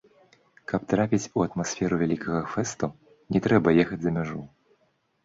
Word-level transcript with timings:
Каб 0.71 0.81
трапіць 0.93 1.27
у 1.39 1.43
атмасферу 1.47 1.99
вялікага 2.03 2.39
фэсту, 2.53 2.89
не 3.37 3.43
трэба 3.49 3.75
ехаць 3.85 3.99
за 4.07 4.15
мяжу! 4.17 4.41